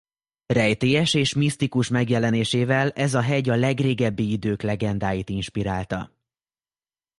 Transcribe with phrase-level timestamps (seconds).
[0.45, 6.15] Rejtélyes és misztikus megjelenésével ez a hegy a legrégebbi idők legendáit inspirálta.